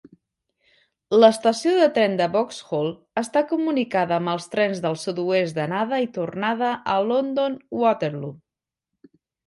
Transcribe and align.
L'estació 1.23 1.73
de 1.79 1.89
tren 1.97 2.15
de 2.21 2.27
Vauxhall 2.37 2.89
està 3.23 3.45
comunicada 3.53 4.17
amb 4.19 4.33
els 4.35 4.51
trens 4.57 4.83
del 4.87 4.99
sud-oest 5.05 5.61
d'anada 5.61 6.03
i 6.09 6.13
tornada 6.19 6.75
a 6.95 7.01
London 7.13 7.63
Waterloo. 7.85 8.39